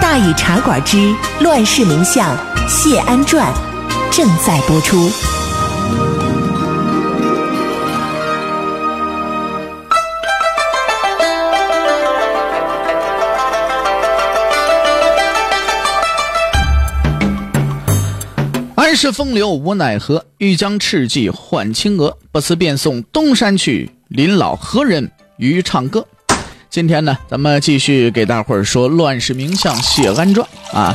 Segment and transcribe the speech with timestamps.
[0.00, 2.36] 大禹茶馆之乱世名相
[2.68, 3.52] 谢安传》
[4.16, 5.10] 正在播出。
[18.74, 22.16] 安世风流无奈何，欲将赤骥换青鹅。
[22.30, 26.06] 不辞便送东山去，临老何人与唱歌？
[26.76, 30.46] 今天呢，咱们继续给大伙儿说《乱世名相谢安传》
[30.76, 30.94] 啊。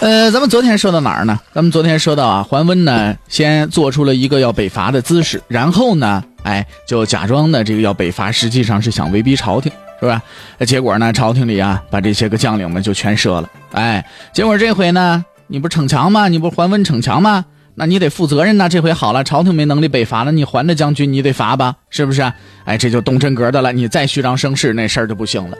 [0.00, 1.38] 呃，咱们昨天说到哪儿呢？
[1.54, 9.70] 咱们昨天说到啊，桓温呢先做出了一个要北伐的姿势，然后呢，哎，就假装呢这个要北伐，实际上是想威逼朝廷，
[10.00, 10.20] 是吧？
[10.66, 13.48] 结果呢，朝廷里啊，把这些个将领们就全射了。
[13.70, 15.24] 哎，结果这回呢？
[15.46, 16.26] 你不逞强吗？
[16.26, 17.44] 你不桓温逞强吗？
[17.80, 18.68] 那你得负责任呐。
[18.68, 22.20] 这回好了，朝廷没能力北伐了，你还的将军你得伐吧，是不是？
[22.66, 23.72] 哎，这就动真格的了。
[23.72, 25.56] 你再虚张声势，那事儿就不行了。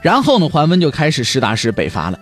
[0.00, 2.18] 然后呢，桓温就开始实打实北伐了。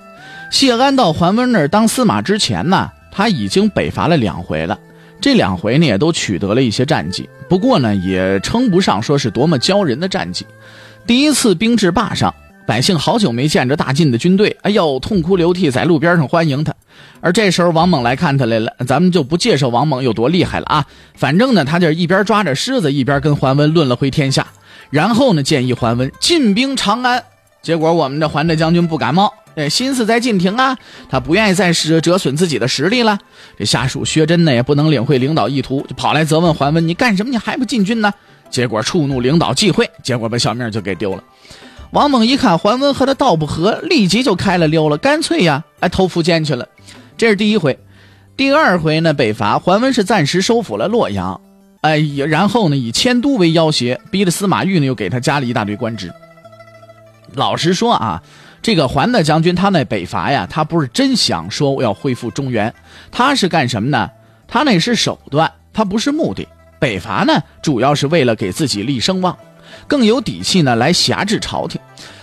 [0.50, 4.78] 谢安到桓温那儿当司马之前呢，他已经北伐了两回了。
[5.20, 10.46] 这两回呢，也都取得了一些战绩，不过呢，也称不上说是多么骄人的战绩。
[11.06, 12.34] 第一次兵至坝上。
[12.68, 16.74] 百姓好久没见着大晋的军队，哎呦，痛哭流涕，在路边上欢迎他。
[17.22, 20.84] 而这时候王猛来看他来了，咱们就不介绍王猛有多厉害了啊。
[21.14, 24.46] 反正呢，他就一边抓着狮子，一边跟桓温论了回天下。
[24.90, 27.24] 然后呢，建议桓温进兵长安。
[27.62, 30.76] 结果我们的桓大将军不感冒，哎，心思在晋廷啊，
[31.08, 33.18] 他不愿意再折折损自己的实力了。
[33.58, 37.30] 这下属薛真呢，也不能领会领导意图，就跑来责问桓温：“你干什么？
[37.30, 38.12] 你还不进军呢？”
[38.50, 41.24] 结果触怒领导忌讳，结果把小命就给丢了。
[41.90, 46.68] 王猛一看桓温和他道不合，立即就开了溜了，干脆呀，哎，投苻坚去了。
[47.16, 47.78] 这是第一回，
[48.36, 51.40] 第二回呢，北伐，桓温是暂时收复了洛阳，
[51.80, 56.12] 哎，然后呢，以迁都为要挟，逼着司马懿呢，又给他加了一大堆官职。
[57.32, 58.22] 老实说啊，
[58.60, 62.72] 这个桓大将军他那北伐呀，他不是真想说要恢复中原，
[63.10, 64.10] 他是干什么呢？
[64.46, 66.46] 他那是手段，他不是目的。
[66.78, 69.36] 北伐呢，主要是为了给自己立声望。
[69.86, 71.80] 更有底气呢，来辖制朝廷，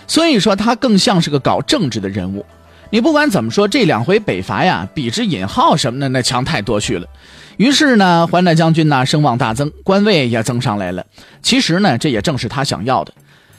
[0.07, 2.45] 所以说他更像是个搞政治的人物。
[2.91, 7.07] 你不管怎么说，这两回北伐呀，比之尹浩什么的那强太多去了。
[7.57, 11.05] 于是呢，桓大将军呢声望大增，官位也增上来了。
[11.41, 13.13] 其实呢，这也正是他想要的。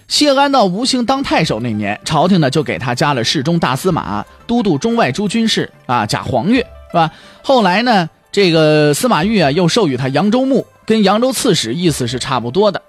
[0.06, 7.10] 谢安到吴兴当太守那年，朝廷呢就给他加了侍中、大司马、都督中外诸军事啊，贾黄钺，是吧？
[7.42, 12.82] 后来呢，这个司马懿啊又授予他扬州牧，跟扬州刺史意思是差不多的。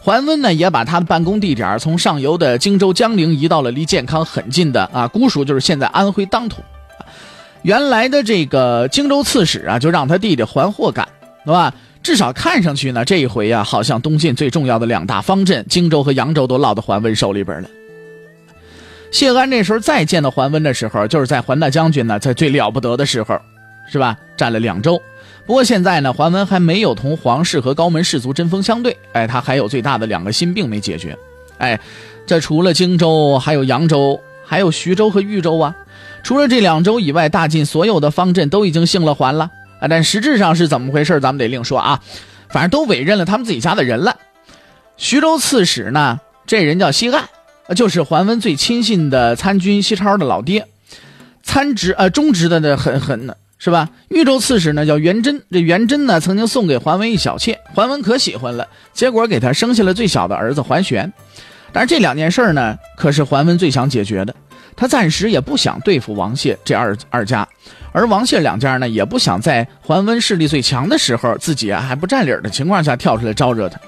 [0.00, 6.62] 桓温呢，也把他的办公地点从上游的荆州江陵移到了离建康很近的啊，姑属就是现在安徽当涂。
[7.60, 11.06] 原来的这个荆州刺史啊，就让他弟弟桓霍干，
[11.44, 11.74] 对吧？
[12.02, 17.68] 至少看上去呢，这一回呀，好像东晋最重要的两大方阵荆州和扬州都落到桓温手里边了。
[19.10, 23.38] 谢安这时候再见到桓温的时候，就是在桓大将军呢在最了不得的时候，
[23.90, 24.16] 是吧？
[24.36, 25.00] 占了两州。
[25.46, 31.16] 不过现在呢，桓温还没有同皇室和高门士族针锋相对，哎，他还有最大的两个心病没解决，
[31.58, 31.78] 哎，
[32.26, 35.76] 这除了荆州，还有扬州，还有徐州和豫州啊。
[36.22, 39.50] 除了这两州以外，大晋所有的方阵都已经姓了桓了
[39.80, 39.88] 啊。
[39.88, 42.00] 但实质上是怎么回事，咱们得另说啊。
[42.48, 44.16] 反正都委任了他们自己家的人了。
[44.96, 47.28] 徐州刺史呢，这人叫西汉，
[47.76, 50.66] 就是桓温最亲信的参军西超的老爹，
[51.42, 53.34] 参职呃中职的那很很呢。
[53.64, 53.88] 是吧？
[54.10, 61.10] 豫州刺史呢叫元贞，这元贞呢曾经送给桓温一小妾，桓温可喜欢了，结果给他生下了最小的儿子桓玄。
[61.72, 64.36] 但是这两件事呢，可是桓温最想解决的，
[64.76, 67.46] 他暂时也不想对付王谢这二二家，
[67.92, 73.78] 而王谢两家呢也不想在桓温势力最强的时候，自己啊还不占理的情况下跳出来招惹他。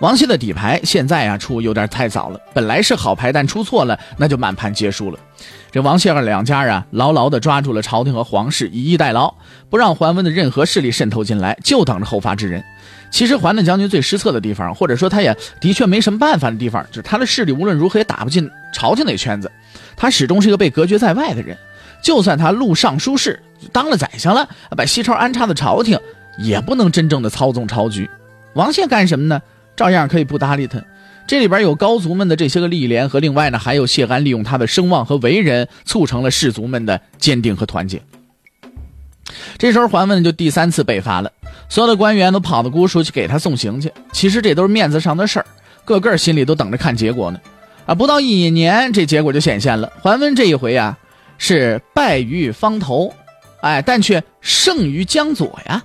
[0.00, 5.18] 王谢的底牌现在啊出有点太早了，本来是好牌，但出错了，那就满盘皆输了。
[5.70, 9.32] 这王谢二两家啊，牢牢地抓住了朝廷和皇室，以逸待劳，
[9.70, 12.62] 不让桓温的任何势力渗透进来，就等着后发制人。
[13.12, 19.50] 其实桓的将军最失策的地方，或者说他也的确没什么办法的地方，就是他的势力无论如何也打不进朝廷那圈子，
[19.96, 21.56] 他始终是一个被隔绝在外的人。
[22.02, 23.40] 就算他录尚书事，
[23.70, 25.98] 当了宰相了，把西超安插在朝廷，
[26.38, 28.10] 也不能真正的操纵朝局。
[28.54, 29.40] 王谢干什么呢？
[29.76, 30.82] 照样可以不搭理他。
[31.26, 38.02] 这里边有高族们的这些个历练，和另外呢还有谢安利用他的声望和为人，促成了士族们的坚定和团结。
[39.56, 41.30] 这时候桓温就第三次北伐了，
[41.68, 43.92] 所有的官员都跑到姑叔去给他送行去。
[44.10, 45.46] 其实这都是面子上的事儿，
[45.84, 47.40] 个个心里都等着看结果呢。
[47.86, 49.92] 啊，不到一年，这结果就显现了。
[50.00, 50.96] 桓温这一回啊，
[51.38, 53.12] 是败于方头，
[53.60, 55.82] 哎，但却胜于江左呀。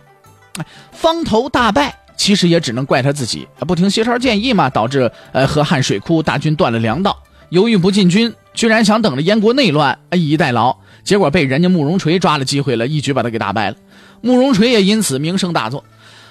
[0.92, 7.18] 方头大败，其实也只能怪他自己，不听西超建议嘛，导致呃河汉水库，大军断了粮道，
[7.50, 10.76] 犹豫不进军，居然想等着燕国内乱，以逸待劳。
[11.04, 13.78] 结果被人家慕容垂抓了机会了，一举把他给打败了。
[14.22, 15.84] 慕容垂也因此名声大作。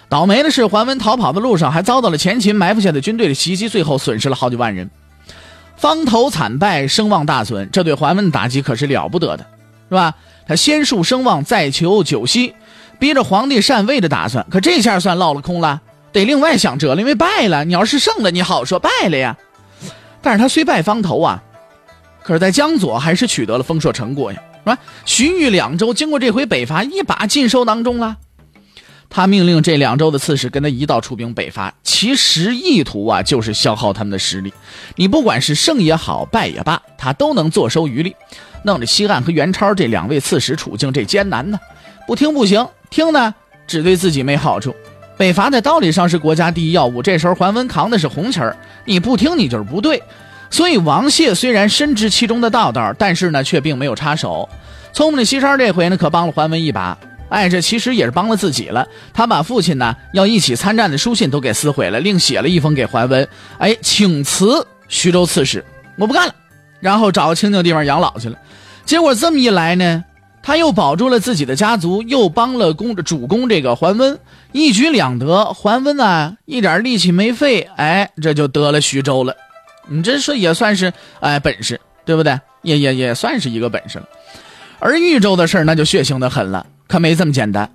[0.08, 4.90] 倒霉的是，桓温逃跑的路上还遭到了前秦埋伏下的军队的袭击，最后损失了好几万人。
[5.76, 9.46] 方头惨败，声望大损，这对桓温的打击可是了不得的，
[9.88, 10.14] 是吧？
[10.48, 12.54] 他先树声望，再求九锡，
[12.98, 15.80] 逼着皇帝禅位的打算，可这下算落了空了，
[16.12, 17.00] 得另外想辙了。
[17.00, 19.36] 因为败了，你要是胜了，你好说败了呀。
[20.22, 21.42] 但是他虽败方头啊，
[22.22, 24.40] 可是在江左还是取得了丰硕成果呀。
[24.64, 24.78] 是吧？
[25.04, 28.16] 荀彧两州经过这回北伐，一把尽收囊中了。
[29.16, 34.52] 他命令这两州的刺史跟他一道出兵北伐，其实意图啊，就是消耗他们的实力。
[34.96, 38.14] 你不管是胜也好，败也罢，他都能坐收渔利，
[38.64, 41.58] 弄得西汉和元超这两位刺史处境这艰难呢。
[42.06, 43.34] 不听不行，听呢
[43.66, 44.76] 只对自己没好处。
[45.16, 48.54] 北伐在道理上是国家第一要务，这时候桓温扛的是红旗儿，
[48.84, 50.02] 你不听你就是不对。
[50.50, 54.46] 所以王谢虽然深知其中的道道，但是呢，却并没有插手。
[54.92, 56.98] 聪明的西山这回呢，可帮了桓温一把。
[57.28, 58.86] 哎，这其实也是帮了自己了。
[59.12, 63.28] 他把父亲呢要一起参战的书信都给撕毁了，另写了一封给桓温，
[63.58, 65.64] 哎，请辞徐州刺史，
[65.98, 66.34] 我不干了，
[66.80, 68.38] 然后找个清静地方养老去了。
[68.84, 70.04] 结果这么一来呢，
[70.42, 74.18] 他又保住了自己的家族，又帮了公主公这个桓温，
[74.52, 75.44] 一举两得。
[75.46, 79.34] 桓温呢，一点力气没费，哎，这就得了徐州了。
[79.88, 82.38] 你这说也算是哎本事，对不对？
[82.62, 84.08] 也也也算是一个本事了。
[84.78, 87.70] 而豫州的事儿那就血腥的很了，可没这么简单。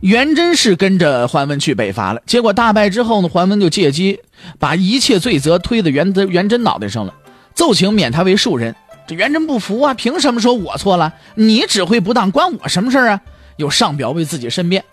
[0.00, 4.18] 元贞是跟着桓温去北伐了，结果大败之后呢，桓温就借机
[4.58, 7.14] 把一切罪责推在元元贞脑袋上了，
[7.54, 8.74] 奏请免他为庶人。
[9.06, 11.12] 这元贞不服啊，凭什么说我错了？
[11.34, 13.20] 你指挥不当，关我什么事啊？
[13.56, 14.84] 又上表为自己申辩。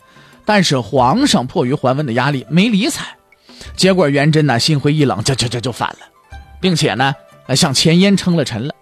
[0.43, 3.05] 但是皇上迫于桓温的压力，没理睬。
[3.75, 5.97] 结果元贞呢，心灰意冷，就就就就反了。
[6.59, 7.13] 并且呢，
[7.55, 8.73] 向前燕称了臣了。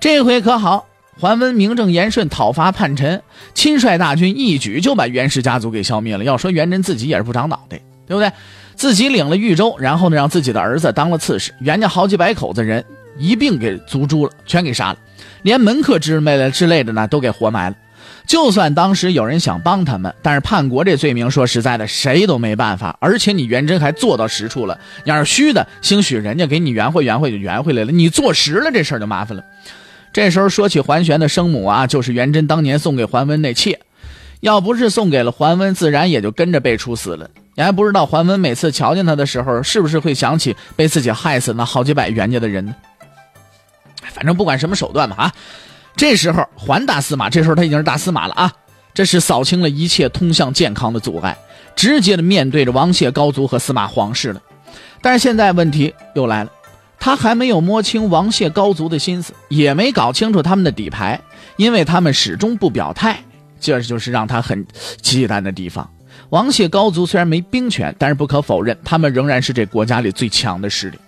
[0.00, 0.86] 这回可好，
[1.20, 3.22] 桓温名正言顺讨伐叛臣，
[3.52, 6.24] 亲率大军一举就把袁氏家族给消灭了。
[6.24, 8.32] 要说元贞自己也是不长脑袋，对不对？
[8.74, 12.82] 自己领了豫州，然后呢，让自己的儿子当了刺史，袁家好几百口子人
[13.18, 14.98] 一并给族诛了，全给杀了，
[15.42, 17.76] 连门客之类的之类的呢，都给活埋了。
[18.26, 22.96] 就算当时有人想帮他们，但是叛国这罪名，说实在的，谁都没办法。
[22.98, 27.92] 而且你元贞还做到实处了，要是虚的，兴许人家给你圆回圆回就圆回来了。
[27.92, 29.44] 你做实了，这事儿就麻烦了。
[30.12, 33.80] 这时候说起桓玄的生母啊，就是元贞当年送给桓温那妾，
[34.40, 37.30] 要不是送给了桓温，自然也就跟着被处死了。
[37.54, 42.74] 你还不知道桓温每次瞧见他的时候，是不是会想起被自己害死那好几百袁家的人呢？
[44.12, 45.32] 反正不管什么手段吧，啊。
[45.96, 48.52] 这时候，桓大司马，这时候他已经是大司马了啊！
[48.94, 51.36] 这是扫清了一切通向健康的阻碍，
[51.76, 54.40] 直接的面对着王谢高族和司马皇室了。
[55.02, 56.50] 但是现在问题又来了，
[57.00, 61.18] 他还没有摸清王谢高族的心思，也没搞清楚他们的底牌，
[61.56, 63.18] 因为他们始终不表态，
[63.58, 64.64] 这就是让他很
[65.00, 65.90] 忌惮的地方。
[66.28, 70.98] 王谢高族虽然没兵权，但是不可否认，他们仍然是这国家里最强的势力。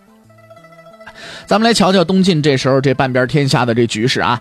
[1.46, 4.40] 咱们来瞧瞧东晋这时候这半边天下的这局势啊。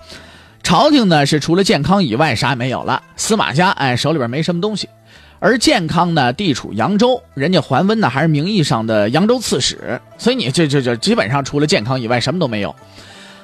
[0.64, 4.88] 朝廷呢是除了健康以外啥也没有了，司马家哎手里边没什么东西，
[5.42, 12.76] 而健康呢地处扬州，人家桓温呢还是名义上的扬州刺史，所以你这这这基本上除了健康以外什么都没有。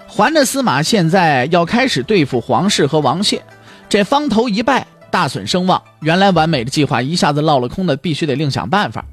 [0.08, 3.42] 桓的司马现在要开始对付皇室和王谢，
[3.90, 9.04] 这方头一败，大损声望，原来完美的计划一下子落了空的，必须得另想办法。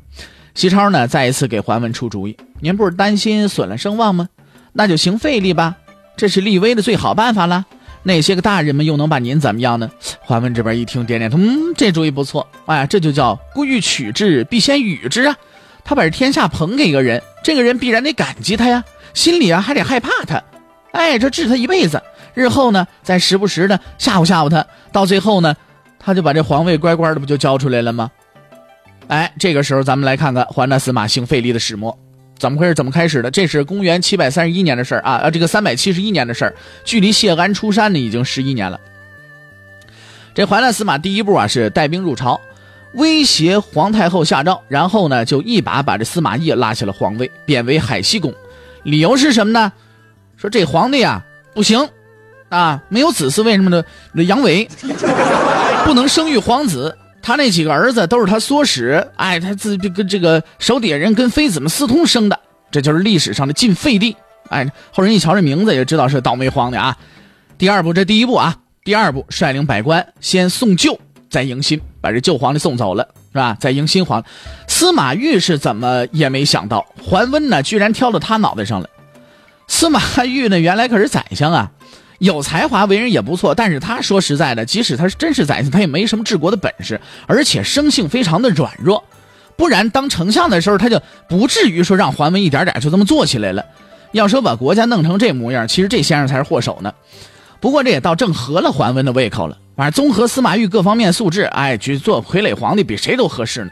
[0.55, 4.29] 西超呢再一次给桓温出主意，您不是担心损了声望吗？
[4.75, 5.75] 那就行费力吧，
[6.19, 7.65] 这是立威的最好办法了。
[8.07, 9.91] 那些个大人们又能把您怎么样呢？
[10.21, 12.47] 桓温这边一听，点点头，嗯，这主意不错。
[12.67, 15.35] 哎，这就叫故欲取之，必先予之啊！
[15.83, 18.85] 他把这天下捧给一个人，这个人必然得感激他呀，
[19.15, 20.43] 心里啊还得害怕他。
[20.93, 22.03] 哎，这治他一辈子，
[22.35, 25.57] 日后呢再时不时的吓唬吓唬他，到最后呢，
[25.99, 28.11] 他就把这皇位乖乖的不就交出来了吗？
[29.09, 31.99] 哎，这个时候咱们来看看桓大司马姓费力的始末。
[32.39, 32.75] 怎么回事？
[32.75, 33.31] 怎么开始的？
[33.31, 35.13] 这是公元七百三十一年的事儿啊！
[35.15, 38.79] 啊，这个三百七十一年的事儿，距离谢安出山呢已经十一年了。
[40.35, 42.41] 这淮南司马第一步啊是带兵入朝，
[42.95, 48.35] 威胁皇太后下诏，然后呢就一把把这司马懿拉下了皇位，贬为海西公。
[48.83, 49.73] 理由是什么呢？
[50.37, 51.25] 说这皇帝啊
[51.55, 51.89] 不行，
[52.49, 53.85] 啊没有子嗣，为什么呢？
[54.25, 54.69] 阳痿，
[55.87, 56.99] 不能生育皇子。
[57.25, 62.39] 他那几个儿子都是他唆使，哎，他自跟这个手底下人跟妃子们私通生的，
[62.71, 64.15] 这就是历史上的晋废帝。
[64.51, 66.95] 哎，后人一瞧这名字也知道是倒霉皇帝啊。
[67.57, 68.55] 第二步，这第一步啊，
[68.85, 71.01] 第二步率领百官先送旧，
[71.31, 73.57] 再迎新，把这旧皇帝送走了，是吧？
[73.59, 74.23] 再迎新皇。
[74.69, 78.89] 司马懿是怎么也没想到，桓温呢居然挑到他脑袋上了。
[79.67, 81.71] 司马懿呢原来可是宰相啊。
[82.19, 89.03] 有才华，为人也不错，但是他说实在的，即使他是真是宰相，他也没什么治国的本事，而且生性非常的软弱，
[89.57, 93.65] 不然当丞相的时候，他就不至于说让桓温一点点就这么做起来了。
[94.13, 96.93] 要说把国家弄成这模样，其实这先生才是祸首呢。
[97.61, 103.71] 不过这也倒正合了桓温的胃口了，反正综合司马懿各方面素质，哎，去做傀儡皇帝比谁都合适呢。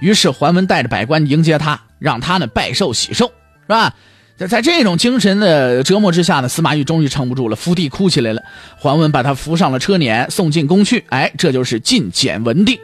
[0.00, 3.26] 于是桓温带着百官迎接他，让他呢拜寿喜寿，
[3.62, 3.94] 是吧？
[4.36, 8.42] 在在这种精神的折磨之下呢，司马懿终于撑不住了，伏地哭起来了。
[8.76, 11.04] 桓温把他扶上了车辇，送进宫去。
[11.08, 12.80] 哎，这就是晋简文帝。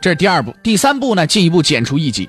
[0.00, 2.28] 这是第二步，第三步呢，进一步剪除异己。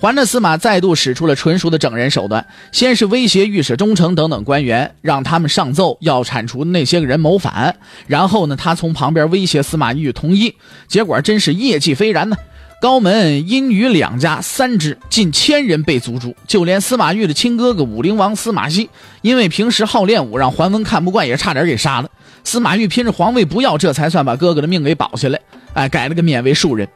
[0.00, 7.76] 桓的司马再度使出了纯熟的整人手段，先是威胁御史中丞等等官员，让他们上奏要铲除那些个人谋反。
[8.06, 10.54] 然后呢，他从旁边威胁司马懿同意，
[10.88, 12.36] 结果真是业绩斐然呢。
[12.84, 18.90] 高门阴于两家三支，近千人被族诛，就连司马懿的亲哥哥武陵王司马熙，
[19.22, 22.10] 因为平时好练武，让桓温看不惯，也差点给杀了。
[22.44, 25.40] 司马懿拼着皇位不要，这才算把哥哥的命给保下来。
[25.72, 26.86] 哎，改了个免为庶人。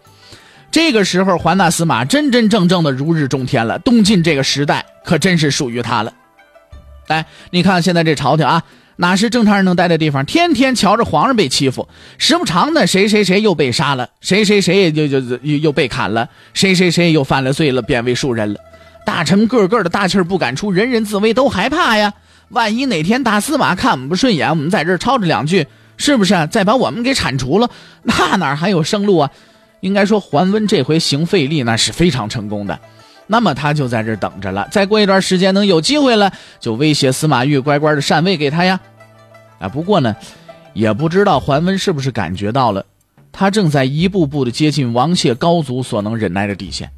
[0.71, 3.79] 这个时候，桓大司马真真正正的如日中天了。
[3.79, 6.13] 东晋这个时代可真是属于他了。
[7.07, 8.63] 来，你看现在这朝廷啊。
[9.01, 10.27] 哪是正常人能待的地方？
[10.27, 11.89] 天天瞧着皇上被欺负，
[12.19, 18.59] 时不常的谁谁谁又被杀了，谁谁谁又又又又被砍了，谁谁谁又犯了罪了，变为庶人了。
[19.07, 22.13] 大臣个个的大气不敢出，人人自危，都害怕呀。
[22.49, 27.71] 万一哪天大司马看我们不顺眼，我们在这儿吵着两句，是不是再把我们给铲除了？
[28.03, 29.31] 那哪还有生路啊？
[29.81, 32.81] 应该说，桓温这回行废立那是非常成功的。
[33.31, 38.81] 那么他就在这等着了，再过一段时间能有机会了，就威胁司马懿乖乖的禅位给他呀。
[39.61, 40.17] 啊，不过呢，
[40.73, 42.85] 也不知道桓温是不是感觉到了，
[43.31, 46.91] 他正在一步步的接近王谢高祖所能忍耐的底线。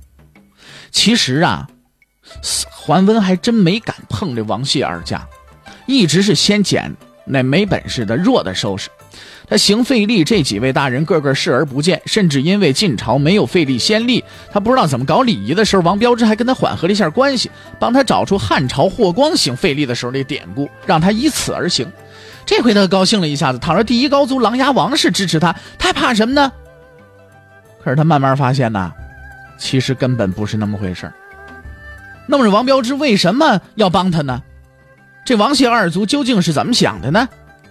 [0.92, 1.68] 其实啊，
[2.70, 5.26] 桓温还真没敢碰这王谢二家，
[5.86, 6.94] 一直是先捡
[7.24, 8.88] 那没本事的弱的收拾。
[9.50, 21.90] 他行费力这几位大人个个视而不见，甚至因为晋朝没有费力先例，他不知道怎么搞礼仪的时候，王彪之还跟他缓和了一下关系，帮他找出汉朝霍光行费力的时候的典故，让他以此而行。
[22.46, 26.52] 这回他高兴了一下子，倘若第一高祖琅琊王是支持他，他怕什么呢？
[27.82, 28.92] 可是他慢慢发现呐，
[29.58, 31.12] 其实根本不是那么回事
[32.28, 34.40] 那么这王彪之为什么要帮他呢？
[35.24, 37.28] 这王谢二族究竟是怎么想的呢？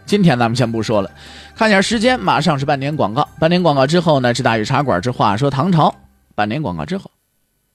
[0.09, 1.11] 今天咱们先不说了，
[1.55, 3.29] 看一下时间，马上是半年广告。
[3.39, 5.93] 半年广告之后呢，是大宇茶馆之话说唐朝。
[6.33, 7.11] 半年广告之后，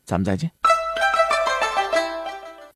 [0.05, 0.51] 咱们再见。